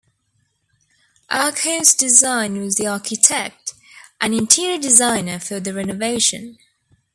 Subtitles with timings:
[1.29, 3.75] Arkos Design was the architect
[4.19, 6.57] and interior designer for the renovation.